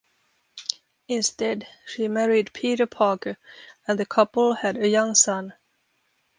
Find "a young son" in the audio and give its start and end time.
4.75-5.53